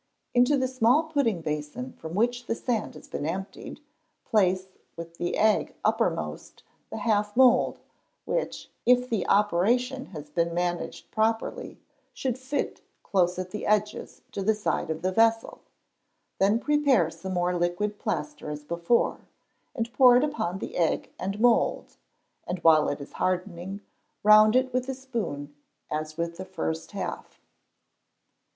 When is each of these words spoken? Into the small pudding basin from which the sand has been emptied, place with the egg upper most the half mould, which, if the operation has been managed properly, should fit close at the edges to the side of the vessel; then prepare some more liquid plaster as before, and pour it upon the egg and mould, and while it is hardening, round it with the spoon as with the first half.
Into 0.33 0.57
the 0.57 0.67
small 0.67 1.03
pudding 1.03 1.41
basin 1.41 1.93
from 1.93 2.15
which 2.15 2.47
the 2.47 2.55
sand 2.55 2.95
has 2.95 3.07
been 3.07 3.23
emptied, 3.23 3.81
place 4.25 4.65
with 4.95 5.19
the 5.19 5.37
egg 5.37 5.75
upper 5.85 6.09
most 6.09 6.63
the 6.89 6.97
half 6.97 7.37
mould, 7.37 7.77
which, 8.25 8.71
if 8.83 9.07
the 9.11 9.27
operation 9.27 10.07
has 10.07 10.31
been 10.31 10.55
managed 10.55 11.11
properly, 11.11 11.77
should 12.15 12.39
fit 12.39 12.81
close 13.03 13.37
at 13.37 13.51
the 13.51 13.67
edges 13.67 14.23
to 14.31 14.41
the 14.41 14.55
side 14.55 14.89
of 14.89 15.03
the 15.03 15.11
vessel; 15.11 15.59
then 16.39 16.57
prepare 16.57 17.11
some 17.11 17.35
more 17.35 17.55
liquid 17.55 17.99
plaster 17.99 18.49
as 18.49 18.63
before, 18.63 19.27
and 19.75 19.93
pour 19.93 20.17
it 20.17 20.23
upon 20.23 20.57
the 20.57 20.77
egg 20.77 21.11
and 21.19 21.39
mould, 21.39 21.97
and 22.47 22.57
while 22.63 22.89
it 22.89 22.99
is 22.99 23.13
hardening, 23.13 23.81
round 24.23 24.55
it 24.55 24.73
with 24.73 24.87
the 24.87 24.95
spoon 24.95 25.55
as 25.91 26.17
with 26.17 26.37
the 26.37 26.45
first 26.45 26.93
half. 26.93 27.39